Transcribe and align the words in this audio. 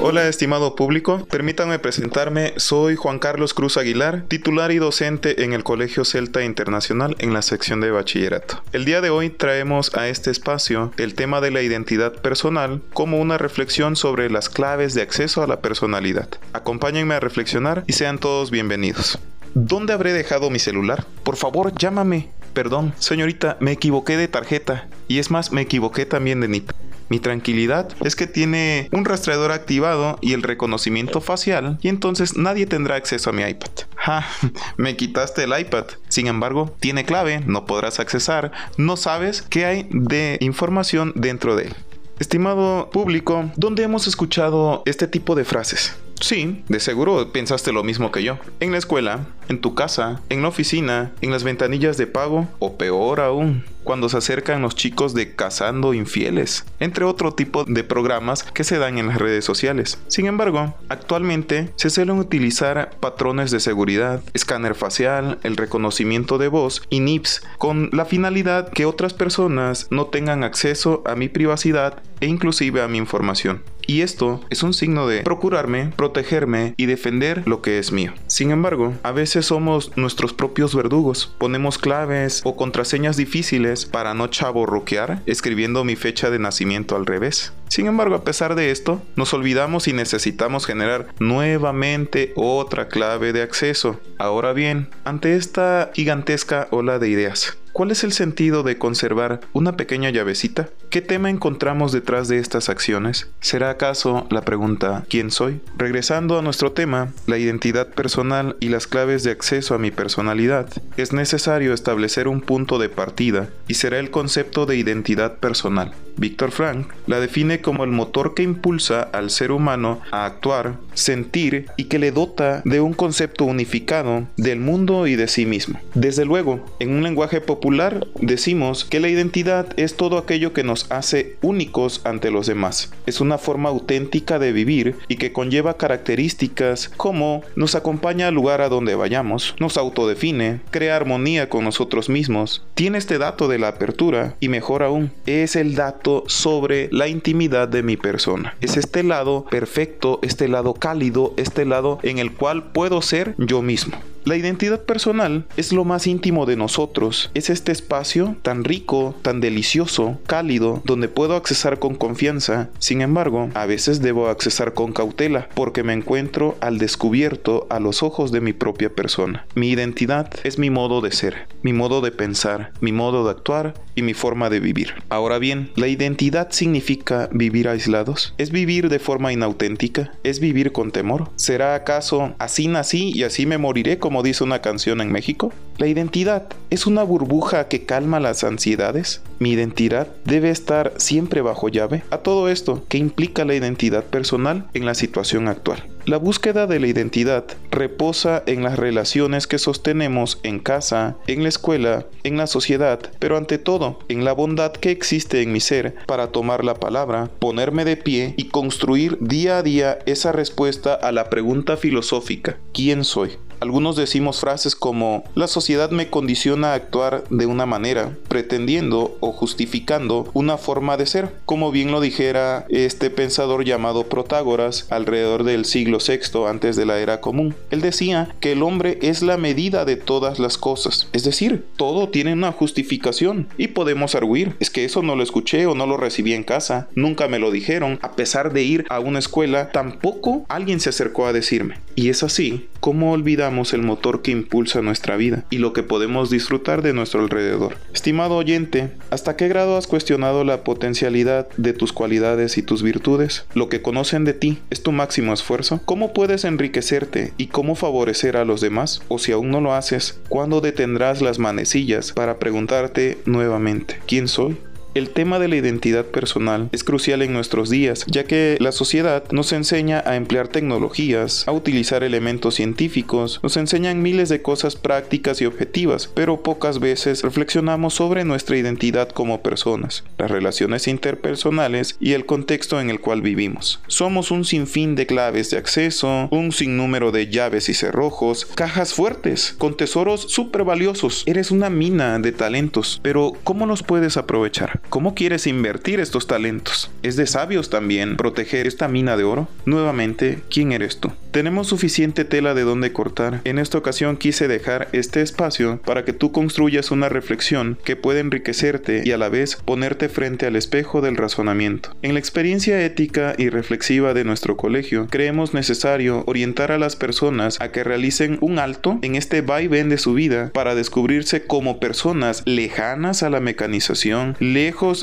Hola 0.00 0.28
estimado 0.28 0.76
público, 0.76 1.26
permítanme 1.28 1.80
presentarme, 1.80 2.52
soy 2.56 2.94
Juan 2.94 3.18
Carlos 3.18 3.52
Cruz 3.52 3.76
Aguilar, 3.76 4.24
titular 4.28 4.70
y 4.70 4.76
docente 4.76 5.42
en 5.42 5.52
el 5.52 5.64
Colegio 5.64 6.04
Celta 6.04 6.44
Internacional 6.44 7.16
en 7.18 7.32
la 7.32 7.42
sección 7.42 7.80
de 7.80 7.90
bachillerato. 7.90 8.62
El 8.72 8.84
día 8.84 9.00
de 9.00 9.10
hoy 9.10 9.30
traemos 9.30 9.92
a 9.96 10.06
este 10.08 10.30
espacio 10.30 10.92
el 10.98 11.14
tema 11.14 11.40
de 11.40 11.50
la 11.50 11.62
identidad 11.62 12.12
personal 12.12 12.80
como 12.92 13.18
una 13.18 13.38
reflexión 13.38 13.96
sobre 13.96 14.30
las 14.30 14.48
claves 14.48 14.94
de 14.94 15.02
acceso 15.02 15.42
a 15.42 15.48
la 15.48 15.60
personalidad. 15.60 16.28
Acompáñenme 16.52 17.14
a 17.14 17.20
reflexionar 17.20 17.82
y 17.88 17.94
sean 17.94 18.18
todos 18.18 18.52
bienvenidos. 18.52 19.18
¿Dónde 19.54 19.94
habré 19.94 20.12
dejado 20.12 20.48
mi 20.48 20.60
celular? 20.60 21.06
Por 21.24 21.36
favor, 21.36 21.74
llámame. 21.76 22.30
Perdón, 22.52 22.94
señorita, 22.98 23.56
me 23.58 23.72
equivoqué 23.72 24.16
de 24.16 24.28
tarjeta. 24.28 24.88
Y 25.08 25.18
es 25.18 25.30
más, 25.30 25.50
me 25.50 25.62
equivoqué 25.62 26.06
también 26.06 26.40
de 26.40 26.48
NIP. 26.48 26.70
Mi 27.10 27.18
tranquilidad 27.18 27.88
es 28.04 28.14
que 28.14 28.28
tiene 28.28 28.88
un 28.92 29.04
rastreador 29.04 29.50
activado 29.50 30.16
y 30.22 30.32
el 30.32 30.44
reconocimiento 30.44 31.20
facial 31.20 31.76
y 31.82 31.88
entonces 31.88 32.36
nadie 32.36 32.66
tendrá 32.66 32.94
acceso 32.94 33.30
a 33.30 33.32
mi 33.32 33.42
iPad. 33.42 33.70
Ja, 33.96 34.26
me 34.76 34.96
quitaste 34.96 35.42
el 35.42 35.58
iPad. 35.58 35.86
Sin 36.08 36.28
embargo, 36.28 36.74
tiene 36.78 37.04
clave, 37.04 37.42
no 37.44 37.66
podrás 37.66 37.98
accesar, 37.98 38.52
no 38.76 38.96
sabes 38.96 39.42
qué 39.42 39.64
hay 39.66 39.88
de 39.90 40.38
información 40.40 41.12
dentro 41.16 41.56
de 41.56 41.64
él. 41.64 41.74
Estimado 42.20 42.90
público, 42.90 43.50
¿dónde 43.56 43.82
hemos 43.82 44.06
escuchado 44.06 44.82
este 44.86 45.08
tipo 45.08 45.34
de 45.34 45.44
frases? 45.44 45.96
Sí, 46.20 46.62
de 46.68 46.78
seguro 46.78 47.32
pensaste 47.32 47.72
lo 47.72 47.82
mismo 47.82 48.12
que 48.12 48.22
yo. 48.22 48.38
En 48.60 48.72
la 48.72 48.78
escuela, 48.78 49.26
en 49.48 49.60
tu 49.60 49.74
casa, 49.74 50.20
en 50.28 50.42
la 50.42 50.48
oficina, 50.48 51.12
en 51.22 51.30
las 51.30 51.44
ventanillas 51.44 51.96
de 51.96 52.06
pago 52.06 52.46
o 52.58 52.76
peor 52.76 53.20
aún, 53.20 53.64
cuando 53.84 54.08
se 54.08 54.18
acercan 54.18 54.62
los 54.62 54.74
chicos 54.74 55.14
de 55.14 55.34
Cazando 55.34 55.94
Infieles, 55.94 56.64
entre 56.78 57.04
otro 57.04 57.32
tipo 57.32 57.64
de 57.64 57.84
programas 57.84 58.42
que 58.42 58.64
se 58.64 58.78
dan 58.78 58.98
en 58.98 59.08
las 59.08 59.18
redes 59.18 59.44
sociales. 59.44 59.98
Sin 60.08 60.26
embargo, 60.26 60.74
actualmente 60.88 61.70
se 61.76 61.90
suelen 61.90 62.18
utilizar 62.18 62.90
patrones 63.00 63.50
de 63.50 63.60
seguridad, 63.60 64.22
escáner 64.34 64.74
facial, 64.74 65.38
el 65.42 65.56
reconocimiento 65.56 66.38
de 66.38 66.48
voz 66.48 66.82
y 66.90 67.00
NIPS 67.00 67.42
con 67.58 67.90
la 67.92 68.04
finalidad 68.04 68.70
que 68.70 68.86
otras 68.86 69.14
personas 69.14 69.86
no 69.90 70.06
tengan 70.06 70.44
acceso 70.44 71.02
a 71.06 71.14
mi 71.14 71.28
privacidad 71.28 72.02
e 72.20 72.26
inclusive 72.26 72.82
a 72.82 72.88
mi 72.88 72.98
información. 72.98 73.62
Y 73.86 74.02
esto 74.02 74.40
es 74.50 74.62
un 74.62 74.72
signo 74.72 75.08
de 75.08 75.22
procurarme, 75.22 75.92
protegerme 75.96 76.74
y 76.76 76.86
defender 76.86 77.42
lo 77.46 77.60
que 77.60 77.80
es 77.80 77.90
mío. 77.90 78.12
Sin 78.28 78.52
embargo, 78.52 78.94
a 79.02 79.10
veces 79.10 79.46
somos 79.46 79.96
nuestros 79.96 80.32
propios 80.32 80.76
verdugos. 80.76 81.34
Ponemos 81.38 81.76
claves 81.76 82.42
o 82.44 82.54
contraseñas 82.56 83.16
difíciles 83.16 83.86
para 83.86 84.14
no 84.14 84.28
chaborruquear 84.28 85.22
escribiendo 85.26 85.82
mi 85.82 85.96
fecha 85.96 86.30
de 86.30 86.38
nacimiento 86.38 86.94
al 86.94 87.04
revés. 87.04 87.52
Sin 87.70 87.86
embargo, 87.86 88.16
a 88.16 88.24
pesar 88.24 88.56
de 88.56 88.72
esto, 88.72 89.00
nos 89.14 89.32
olvidamos 89.32 89.86
y 89.86 89.92
necesitamos 89.92 90.66
generar 90.66 91.06
nuevamente 91.20 92.32
otra 92.34 92.88
clave 92.88 93.32
de 93.32 93.42
acceso. 93.42 94.00
Ahora 94.18 94.52
bien, 94.52 94.88
ante 95.04 95.36
esta 95.36 95.92
gigantesca 95.94 96.66
ola 96.72 96.98
de 96.98 97.10
ideas, 97.10 97.56
¿Cuál 97.72 97.92
es 97.92 98.02
el 98.02 98.12
sentido 98.12 98.64
de 98.64 98.78
conservar 98.78 99.40
una 99.52 99.76
pequeña 99.76 100.10
llavecita? 100.10 100.68
¿Qué 100.90 101.00
tema 101.00 101.30
encontramos 101.30 101.92
detrás 101.92 102.26
de 102.26 102.38
estas 102.38 102.68
acciones? 102.68 103.30
¿Será 103.40 103.70
acaso 103.70 104.26
la 104.28 104.42
pregunta 104.42 105.04
¿quién 105.08 105.30
soy? 105.30 105.60
Regresando 105.76 106.36
a 106.36 106.42
nuestro 106.42 106.72
tema, 106.72 107.12
la 107.26 107.38
identidad 107.38 107.88
personal 107.88 108.56
y 108.58 108.70
las 108.70 108.88
claves 108.88 109.22
de 109.22 109.30
acceso 109.30 109.74
a 109.74 109.78
mi 109.78 109.92
personalidad, 109.92 110.68
es 110.96 111.12
necesario 111.12 111.72
establecer 111.72 112.26
un 112.26 112.40
punto 112.40 112.78
de 112.78 112.88
partida 112.88 113.48
y 113.68 113.74
será 113.74 114.00
el 114.00 114.10
concepto 114.10 114.66
de 114.66 114.76
identidad 114.76 115.38
personal. 115.38 115.94
Víctor 116.20 116.50
Frank 116.50 116.88
la 117.06 117.18
define 117.18 117.62
como 117.62 117.82
el 117.82 117.90
motor 117.90 118.34
que 118.34 118.42
impulsa 118.42 119.00
al 119.00 119.30
ser 119.30 119.52
humano 119.52 120.00
a 120.10 120.26
actuar, 120.26 120.74
sentir 120.92 121.66
y 121.78 121.84
que 121.84 121.98
le 121.98 122.12
dota 122.12 122.60
de 122.66 122.82
un 122.82 122.92
concepto 122.92 123.46
unificado 123.46 124.26
del 124.36 124.60
mundo 124.60 125.06
y 125.06 125.16
de 125.16 125.28
sí 125.28 125.46
mismo. 125.46 125.80
Desde 125.94 126.26
luego, 126.26 126.64
en 126.78 126.92
un 126.92 127.02
lenguaje 127.02 127.40
popular, 127.40 128.06
decimos 128.20 128.84
que 128.84 129.00
la 129.00 129.08
identidad 129.08 129.66
es 129.78 129.96
todo 129.96 130.18
aquello 130.18 130.52
que 130.52 130.62
nos 130.62 130.90
hace 130.92 131.36
únicos 131.40 132.02
ante 132.04 132.30
los 132.30 132.46
demás. 132.46 132.92
Es 133.06 133.22
una 133.22 133.38
forma 133.38 133.70
auténtica 133.70 134.38
de 134.38 134.52
vivir 134.52 134.96
y 135.08 135.16
que 135.16 135.32
conlleva 135.32 135.78
características 135.78 136.90
como 136.90 137.42
nos 137.56 137.74
acompaña 137.74 138.28
al 138.28 138.34
lugar 138.34 138.60
a 138.60 138.68
donde 138.68 138.94
vayamos, 138.94 139.54
nos 139.58 139.78
autodefine, 139.78 140.60
crea 140.70 140.96
armonía 140.96 141.48
con 141.48 141.64
nosotros 141.64 142.10
mismos, 142.10 142.62
tiene 142.74 142.98
este 142.98 143.16
dato 143.16 143.48
de 143.48 143.58
la 143.58 143.68
apertura 143.68 144.34
y 144.38 144.48
mejor 144.48 144.82
aún, 144.82 145.12
es 145.24 145.56
el 145.56 145.74
dato 145.74 146.09
sobre 146.26 146.88
la 146.92 147.08
intimidad 147.08 147.68
de 147.68 147.82
mi 147.82 147.96
persona. 147.96 148.56
Es 148.60 148.76
este 148.76 149.02
lado 149.02 149.44
perfecto, 149.50 150.18
este 150.22 150.48
lado 150.48 150.74
cálido, 150.74 151.34
este 151.36 151.64
lado 151.64 151.98
en 152.02 152.18
el 152.18 152.32
cual 152.32 152.72
puedo 152.72 153.02
ser 153.02 153.34
yo 153.38 153.62
mismo. 153.62 153.96
La 154.24 154.36
identidad 154.36 154.82
personal 154.82 155.46
es 155.56 155.72
lo 155.72 155.86
más 155.86 156.06
íntimo 156.06 156.44
de 156.44 156.54
nosotros, 156.54 157.30
es 157.32 157.48
este 157.48 157.72
espacio 157.72 158.36
tan 158.42 158.64
rico, 158.64 159.14
tan 159.22 159.40
delicioso, 159.40 160.18
cálido, 160.26 160.82
donde 160.84 161.08
puedo 161.08 161.36
accesar 161.36 161.78
con 161.78 161.94
confianza. 161.94 162.68
Sin 162.78 163.00
embargo, 163.00 163.48
a 163.54 163.64
veces 163.64 164.02
debo 164.02 164.28
accesar 164.28 164.74
con 164.74 164.92
cautela, 164.92 165.48
porque 165.54 165.82
me 165.82 165.94
encuentro 165.94 166.56
al 166.60 166.76
descubierto 166.76 167.66
a 167.70 167.80
los 167.80 168.02
ojos 168.02 168.30
de 168.30 168.42
mi 168.42 168.52
propia 168.52 168.90
persona. 168.90 169.46
Mi 169.54 169.70
identidad 169.70 170.30
es 170.44 170.58
mi 170.58 170.68
modo 170.68 171.00
de 171.00 171.12
ser, 171.12 171.48
mi 171.62 171.72
modo 171.72 172.02
de 172.02 172.12
pensar, 172.12 172.72
mi 172.82 172.92
modo 172.92 173.24
de 173.24 173.30
actuar 173.30 173.72
y 173.94 174.02
mi 174.02 174.14
forma 174.14 174.50
de 174.50 174.60
vivir. 174.60 174.94
Ahora 175.08 175.38
bien, 175.38 175.70
¿la 175.76 175.88
identidad 175.88 176.48
significa 176.50 177.28
vivir 177.32 177.68
aislados? 177.68 178.34
¿Es 178.38 178.50
vivir 178.50 178.88
de 178.88 178.98
forma 178.98 179.32
inauténtica? 179.32 180.12
¿Es 180.22 180.40
vivir 180.40 180.72
con 180.72 180.90
temor? 180.90 181.30
¿Será 181.36 181.74
acaso 181.74 182.34
así 182.38 182.68
nací 182.68 183.12
y 183.14 183.24
así 183.24 183.46
me 183.46 183.58
moriré 183.58 183.98
como 183.98 184.22
dice 184.22 184.44
una 184.44 184.60
canción 184.60 185.00
en 185.00 185.12
México? 185.12 185.52
La 185.78 185.86
identidad 185.86 186.46
es 186.68 186.86
una 186.86 187.02
burbuja 187.02 187.68
que 187.68 187.84
calma 187.84 188.20
las 188.20 188.44
ansiedades. 188.44 189.22
Mi 189.38 189.52
identidad 189.52 190.08
debe 190.24 190.50
estar 190.50 190.92
siempre 190.96 191.40
bajo 191.40 191.68
llave. 191.68 192.02
A 192.10 192.18
todo 192.18 192.48
esto, 192.48 192.84
¿qué 192.88 192.98
implica 192.98 193.44
la 193.44 193.54
identidad 193.54 194.04
personal 194.04 194.66
en 194.74 194.84
la 194.84 194.94
situación 194.94 195.48
actual? 195.48 195.82
La 196.10 196.16
búsqueda 196.16 196.66
de 196.66 196.80
la 196.80 196.88
identidad 196.88 197.44
reposa 197.70 198.42
en 198.46 198.64
las 198.64 198.76
relaciones 198.76 199.46
que 199.46 199.60
sostenemos 199.60 200.40
en 200.42 200.58
casa, 200.58 201.16
en 201.28 201.44
la 201.44 201.48
escuela, 201.48 202.04
en 202.24 202.36
la 202.36 202.48
sociedad, 202.48 202.98
pero 203.20 203.36
ante 203.36 203.58
todo 203.58 204.00
en 204.08 204.24
la 204.24 204.32
bondad 204.32 204.72
que 204.72 204.90
existe 204.90 205.40
en 205.40 205.52
mi 205.52 205.60
ser 205.60 205.94
para 206.08 206.32
tomar 206.32 206.64
la 206.64 206.74
palabra, 206.74 207.30
ponerme 207.38 207.84
de 207.84 207.96
pie 207.96 208.34
y 208.36 208.48
construir 208.48 209.18
día 209.20 209.58
a 209.58 209.62
día 209.62 210.00
esa 210.04 210.32
respuesta 210.32 210.94
a 210.94 211.12
la 211.12 211.30
pregunta 211.30 211.76
filosófica, 211.76 212.58
¿quién 212.72 213.04
soy? 213.04 213.38
Algunos 213.60 213.94
decimos 213.94 214.40
frases 214.40 214.74
como 214.74 215.22
la 215.34 215.46
sociedad 215.46 215.90
me 215.90 216.08
condiciona 216.08 216.72
a 216.72 216.74
actuar 216.74 217.24
de 217.28 217.44
una 217.44 217.66
manera, 217.66 218.16
pretendiendo 218.28 219.18
o 219.20 219.32
justificando 219.32 220.30
una 220.32 220.56
forma 220.56 220.96
de 220.96 221.04
ser, 221.04 221.34
como 221.44 221.70
bien 221.70 221.92
lo 221.92 222.00
dijera 222.00 222.64
este 222.70 223.10
pensador 223.10 223.66
llamado 223.66 224.04
Protágoras 224.04 224.86
alrededor 224.90 225.44
del 225.44 225.66
siglo 225.66 225.98
VI 225.98 226.46
antes 226.48 226.74
de 226.76 226.86
la 226.86 227.00
era 227.00 227.20
común. 227.20 227.54
Él 227.70 227.82
decía 227.82 228.34
que 228.40 228.52
el 228.52 228.62
hombre 228.62 228.98
es 229.02 229.20
la 229.20 229.36
medida 229.36 229.84
de 229.84 229.96
todas 229.96 230.38
las 230.38 230.56
cosas, 230.56 231.08
es 231.12 231.24
decir, 231.24 231.66
todo 231.76 232.08
tiene 232.08 232.32
una 232.32 232.52
justificación 232.52 233.48
y 233.58 233.68
podemos 233.68 234.14
arguir, 234.14 234.56
es 234.60 234.70
que 234.70 234.86
eso 234.86 235.02
no 235.02 235.16
lo 235.16 235.22
escuché 235.22 235.66
o 235.66 235.74
no 235.74 235.86
lo 235.86 235.98
recibí 235.98 236.32
en 236.32 236.44
casa, 236.44 236.88
nunca 236.94 237.28
me 237.28 237.38
lo 237.38 237.50
dijeron, 237.50 237.98
a 238.00 238.12
pesar 238.12 238.54
de 238.54 238.62
ir 238.62 238.86
a 238.88 239.00
una 239.00 239.18
escuela, 239.18 239.70
tampoco 239.70 240.46
alguien 240.48 240.80
se 240.80 240.88
acercó 240.88 241.26
a 241.26 241.34
decirme. 241.34 241.74
Y 241.94 242.08
es 242.08 242.22
así 242.22 242.68
como 242.80 243.12
olvidamos 243.12 243.74
el 243.74 243.82
motor 243.82 244.22
que 244.22 244.30
impulsa 244.30 244.80
nuestra 244.80 245.16
vida 245.16 245.44
y 245.50 245.58
lo 245.58 245.72
que 245.72 245.82
podemos 245.82 246.30
disfrutar 246.30 246.82
de 246.82 246.94
nuestro 246.94 247.20
alrededor. 247.20 247.76
Estimado 247.92 248.36
oyente, 248.36 248.90
¿hasta 249.10 249.36
qué 249.36 249.48
grado 249.48 249.76
has 249.76 249.86
cuestionado 249.86 250.44
la 250.44 250.64
potencialidad 250.64 251.48
de 251.56 251.72
tus 251.72 251.92
cualidades 251.92 252.56
y 252.56 252.62
tus 252.62 252.82
virtudes? 252.82 253.44
¿Lo 253.54 253.68
que 253.68 253.82
conocen 253.82 254.24
de 254.24 254.32
ti 254.32 254.58
es 254.70 254.82
tu 254.82 254.92
máximo 254.92 255.32
esfuerzo? 255.32 255.80
¿Cómo 255.84 256.12
puedes 256.12 256.44
enriquecerte 256.44 257.32
y 257.36 257.48
cómo 257.48 257.74
favorecer 257.74 258.36
a 258.36 258.44
los 258.44 258.60
demás? 258.60 259.02
O 259.08 259.18
si 259.18 259.32
aún 259.32 259.50
no 259.50 259.60
lo 259.60 259.74
haces, 259.74 260.18
¿cuándo 260.28 260.60
detendrás 260.60 261.20
las 261.20 261.38
manecillas 261.38 262.12
para 262.12 262.38
preguntarte 262.38 263.18
nuevamente, 263.26 263.98
¿quién 264.06 264.28
soy? 264.28 264.56
El 264.92 265.10
tema 265.10 265.38
de 265.38 265.46
la 265.46 265.54
identidad 265.54 266.04
personal 266.04 266.68
es 266.72 266.82
crucial 266.82 267.22
en 267.22 267.32
nuestros 267.32 267.70
días, 267.70 268.04
ya 268.08 268.24
que 268.24 268.56
la 268.58 268.72
sociedad 268.72 269.22
nos 269.30 269.52
enseña 269.52 270.02
a 270.04 270.16
emplear 270.16 270.48
tecnologías, 270.48 271.46
a 271.46 271.52
utilizar 271.52 272.02
elementos 272.02 272.56
científicos, 272.56 273.38
nos 273.40 273.56
enseñan 273.56 274.02
miles 274.02 274.28
de 274.28 274.42
cosas 274.42 274.74
prácticas 274.74 275.40
y 275.40 275.46
objetivas, 275.46 276.08
pero 276.12 276.42
pocas 276.42 276.80
veces 276.80 277.22
reflexionamos 277.22 277.94
sobre 277.94 278.24
nuestra 278.24 278.56
identidad 278.56 279.10
como 279.10 279.42
personas, 279.42 280.02
las 280.18 280.28
relaciones 280.28 280.88
interpersonales 280.88 281.96
y 282.00 282.14
el 282.14 282.26
contexto 282.26 282.80
en 282.80 282.90
el 282.90 282.98
cual 282.98 283.22
vivimos. 283.22 283.80
Somos 283.86 284.32
un 284.32 284.44
sinfín 284.44 284.96
de 284.96 285.06
claves 285.06 285.50
de 285.50 285.58
acceso, 285.58 286.26
un 286.32 286.50
sinnúmero 286.50 287.12
de 287.12 287.28
llaves 287.28 287.68
y 287.68 287.74
cerrojos, 287.74 288.44
cajas 288.56 288.92
fuertes, 288.92 289.54
con 289.56 289.76
tesoros 289.76 290.22
súper 290.22 290.64
valiosos. 290.64 291.22
Eres 291.26 291.52
una 291.52 291.70
mina 291.70 292.18
de 292.18 292.32
talentos, 292.32 292.98
pero 293.04 293.34
¿cómo 293.44 293.66
los 293.66 293.84
puedes 293.84 294.16
aprovechar? 294.16 294.79
¿Cómo 294.88 295.14
quieres 295.14 295.46
invertir 295.46 296.00
estos 296.00 296.26
talentos? 296.26 296.90
¿Es 297.02 297.16
de 297.16 297.26
sabios 297.26 297.70
también 297.70 298.16
proteger 298.16 298.66
esta 298.66 298.88
mina 298.88 299.16
de 299.16 299.24
oro? 299.24 299.48
Nuevamente, 299.64 300.40
¿quién 300.50 300.72
eres 300.72 300.98
tú? 300.98 301.12
Tenemos 301.30 301.68
suficiente 301.68 302.24
tela 302.24 302.54
de 302.54 302.62
donde 302.62 302.92
cortar. 302.92 303.40
En 303.44 303.60
esta 303.60 303.78
ocasión 303.78 304.16
quise 304.16 304.48
dejar 304.48 304.88
este 304.92 305.22
espacio 305.22 305.80
para 305.84 306.04
que 306.04 306.12
tú 306.12 306.32
construyas 306.32 306.90
una 306.90 307.08
reflexión 307.08 307.78
que 307.84 307.94
pueda 307.94 308.18
enriquecerte 308.18 309.02
y 309.04 309.12
a 309.12 309.18
la 309.18 309.28
vez 309.28 309.56
ponerte 309.64 310.08
frente 310.08 310.46
al 310.46 310.56
espejo 310.56 311.00
del 311.00 311.16
razonamiento. 311.16 311.94
En 312.02 312.14
la 312.14 312.18
experiencia 312.18 312.84
ética 312.84 313.34
y 313.38 313.48
reflexiva 313.48 314.12
de 314.12 314.24
nuestro 314.24 314.56
colegio, 314.56 315.06
creemos 315.08 315.54
necesario 315.54 316.24
orientar 316.26 316.72
a 316.72 316.78
las 316.78 316.96
personas 316.96 317.60
a 317.60 317.70
que 317.70 317.84
realicen 317.84 318.38
un 318.40 318.58
alto 318.58 318.98
en 319.02 319.14
este 319.14 319.40
vaivén 319.40 319.88
de 319.88 319.98
su 319.98 320.14
vida 320.14 320.50
para 320.52 320.74
descubrirse 320.74 321.44
como 321.44 321.78
personas 321.78 322.42
lejanas 322.44 323.22
a 323.22 323.30
la 323.30 323.38
mecanización, 323.38 324.36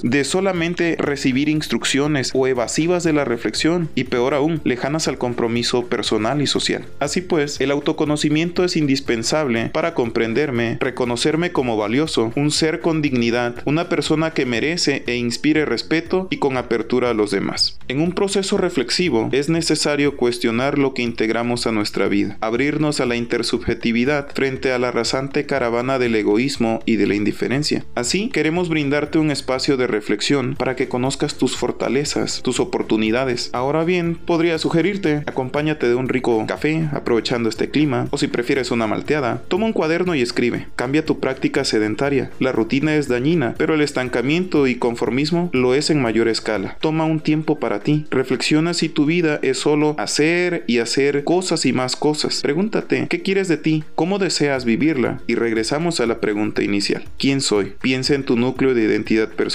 de 0.03 0.23
solamente 0.23 0.95
recibir 0.97 1.49
instrucciones 1.49 2.31
o 2.33 2.47
evasivas 2.47 3.03
de 3.03 3.13
la 3.13 3.25
reflexión 3.25 3.89
y 3.95 4.05
peor 4.05 4.33
aún, 4.33 4.61
lejanas 4.63 5.07
al 5.07 5.17
compromiso 5.17 5.87
personal 5.87 6.41
y 6.41 6.47
social. 6.47 6.85
Así 6.99 7.21
pues, 7.21 7.59
el 7.59 7.71
autoconocimiento 7.71 8.63
es 8.63 8.75
indispensable 8.77 9.69
para 9.73 9.93
comprenderme, 9.93 10.77
reconocerme 10.79 11.51
como 11.51 11.77
valioso, 11.77 12.31
un 12.35 12.51
ser 12.51 12.79
con 12.79 13.01
dignidad, 13.01 13.55
una 13.65 13.89
persona 13.89 14.31
que 14.31 14.45
merece 14.45 15.03
e 15.07 15.15
inspire 15.15 15.65
respeto 15.65 16.27
y 16.29 16.37
con 16.37 16.57
apertura 16.57 17.09
a 17.09 17.13
los 17.13 17.31
demás. 17.31 17.77
En 17.87 18.01
un 18.01 18.13
proceso 18.13 18.57
reflexivo 18.57 19.29
es 19.31 19.49
necesario 19.49 20.17
cuestionar 20.17 20.77
lo 20.77 20.93
que 20.93 21.01
integramos 21.01 21.67
a 21.67 21.71
nuestra 21.71 22.07
vida, 22.07 22.37
abrirnos 22.41 22.99
a 22.99 23.05
la 23.05 23.15
intersubjetividad 23.15 24.29
frente 24.33 24.71
a 24.71 24.79
la 24.79 24.91
rasante 24.91 25.45
caravana 25.45 25.99
del 25.99 26.15
egoísmo 26.15 26.79
y 26.85 26.95
de 26.95 27.07
la 27.07 27.15
indiferencia. 27.15 27.85
Así, 27.95 28.29
queremos 28.29 28.69
brindarte 28.69 29.19
un 29.19 29.31
espacio 29.31 29.56
de 29.57 29.87
reflexión 29.87 30.55
para 30.55 30.75
que 30.75 30.87
conozcas 30.87 31.35
tus 31.35 31.57
fortalezas, 31.57 32.41
tus 32.43 32.59
oportunidades. 32.59 33.49
Ahora 33.53 33.83
bien, 33.83 34.15
podría 34.15 34.59
sugerirte, 34.59 35.23
acompáñate 35.25 35.89
de 35.89 35.95
un 35.95 36.09
rico 36.09 36.45
café, 36.47 36.87
aprovechando 36.93 37.49
este 37.49 37.69
clima, 37.69 38.07
o 38.11 38.19
si 38.19 38.27
prefieres 38.27 38.69
una 38.69 38.85
malteada, 38.85 39.41
toma 39.47 39.65
un 39.65 39.73
cuaderno 39.73 40.13
y 40.13 40.21
escribe. 40.21 40.67
Cambia 40.75 41.05
tu 41.05 41.19
práctica 41.19 41.65
sedentaria. 41.65 42.29
La 42.39 42.51
rutina 42.51 42.95
es 42.95 43.07
dañina, 43.07 43.55
pero 43.57 43.73
el 43.73 43.81
estancamiento 43.81 44.67
y 44.67 44.75
conformismo 44.75 45.49
lo 45.53 45.73
es 45.73 45.89
en 45.89 46.01
mayor 46.01 46.27
escala. 46.27 46.77
Toma 46.79 47.05
un 47.05 47.19
tiempo 47.19 47.59
para 47.59 47.79
ti. 47.79 48.05
Reflexiona 48.11 48.75
si 48.75 48.89
tu 48.89 49.05
vida 49.05 49.39
es 49.41 49.57
solo 49.57 49.95
hacer 49.97 50.63
y 50.67 50.77
hacer 50.77 51.23
cosas 51.23 51.65
y 51.65 51.73
más 51.73 51.95
cosas. 51.95 52.41
Pregúntate, 52.41 53.07
¿qué 53.09 53.23
quieres 53.23 53.47
de 53.47 53.57
ti? 53.57 53.83
¿Cómo 53.95 54.19
deseas 54.19 54.65
vivirla? 54.65 55.21
Y 55.25 55.33
regresamos 55.33 55.99
a 55.99 56.05
la 56.05 56.19
pregunta 56.19 56.61
inicial. 56.61 57.03
¿Quién 57.17 57.41
soy? 57.41 57.73
Piensa 57.81 58.13
en 58.13 58.23
tu 58.23 58.35
núcleo 58.35 58.73
de 58.73 58.83
identidad 58.83 59.07
personal, 59.29 59.46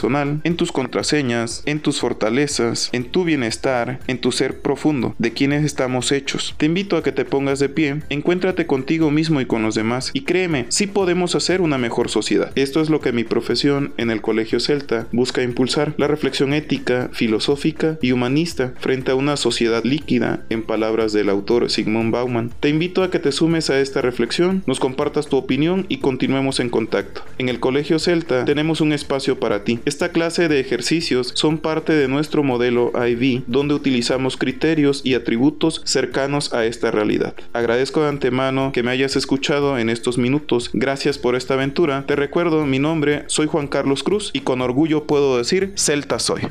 en 0.45 0.57
tus 0.57 0.73
contraseñas, 0.73 1.63
en 1.67 1.81
tus 1.81 2.01
fortalezas, 2.01 2.89
en 2.93 3.05
tu 3.05 3.25
bienestar, 3.25 4.01
en 4.07 4.21
tu 4.21 4.33
ser 4.33 4.61
profundo, 4.61 5.15
de 5.19 5.33
quienes 5.33 5.65
estamos 5.65 6.13
hechos 6.13 6.55
te 6.57 6.67
invito 6.67 6.97
a 6.97 7.03
que 7.03 7.13
te 7.13 7.25
pongas 7.25 7.59
de 7.59 7.69
pie, 7.69 8.03
encuéntrate 8.09 8.67
contigo 8.67 9.11
mismo 9.11 9.41
y 9.41 9.47
con 9.47 9.63
los 9.63 9.75
demás 9.75 10.11
y 10.13 10.23
créeme, 10.23 10.67
sí 10.69 10.87
podemos 10.87 11.35
hacer 11.35 11.61
una 11.61 11.79
mejor 11.79 12.09
sociedad. 12.09 12.53
Esto 12.55 12.81
es 12.81 12.91
lo 12.91 13.01
que 13.01 13.13
mi 13.13 13.25
profesión 13.25 13.93
en 13.97 14.11
el 14.11 14.23
Colegio 14.23 14.61
Celta 14.61 15.07
busca 15.13 15.43
impulsar, 15.43 15.95
la 15.97 16.09
reflexión 16.09 16.55
ética, 16.55 17.11
filosófica 17.13 17.99
y 18.01 18.13
humanista 18.13 18.73
frente 18.81 19.11
a 19.11 19.15
una 19.15 19.37
sociedad 19.37 19.85
líquida, 19.85 20.45
en 20.51 20.63
palabras 20.63 21.13
del 21.13 21.29
autor 21.29 21.71
Sigmund 21.71 22.13
Bauman. 22.13 22.51
Te 22.61 22.69
invito 22.69 23.03
a 23.03 23.11
que 23.11 23.19
te 23.19 23.33
sumes 23.33 23.71
a 23.71 23.81
esta 23.81 24.01
reflexión, 24.01 24.63
nos 24.67 24.81
compartas 24.81 25.27
tu 25.29 25.37
opinión 25.37 25.87
y 25.89 25.99
continuemos 25.99 26.61
en 26.61 26.71
contacto. 26.71 27.23
En 27.39 27.49
el 27.49 27.61
Colegio 27.61 27.99
Celta 27.99 28.45
tenemos 28.45 28.81
un 28.81 28.93
espacio 28.93 29.39
para 29.39 29.65
ti. 29.65 29.81
Esta 29.85 30.11
clase 30.11 30.49
de 30.49 30.61
ejercicios 30.61 31.33
son 31.35 31.59
parte 31.59 31.93
de 31.93 32.07
nuestro 32.07 32.45
modelo 32.45 32.93
IV, 32.95 33.43
donde 33.49 33.75
utilizamos 33.75 34.37
criterios 34.37 35.01
y 35.05 35.15
atributos 35.15 35.83
cercanos 35.85 36.55
a 36.55 36.65
esta 36.67 36.93
realidad. 36.93 37.35
Agradezco 37.53 38.03
de 38.03 38.09
antemano 38.09 38.71
que 38.73 38.85
me 38.85 38.93
hayas 38.93 39.17
escuchado 39.17 39.79
en 39.79 39.91
estos 39.91 40.19
minutos. 40.19 40.71
Gracias 40.73 41.19
por 41.19 41.35
esta 41.35 41.55
aventura. 41.55 42.05
Te 42.07 42.15
recuerdo 42.15 42.65
mi 42.65 42.79
nombre, 42.79 43.25
soy 43.27 43.49
Juan 43.49 43.67
Carlos 43.67 44.05
Cruz 44.05 44.31
y 44.33 44.41
con 44.41 44.61
orgullo 44.61 45.05
puedo 45.05 45.37
decir 45.37 45.73
Celta 45.77 46.21
soy. 46.21 46.43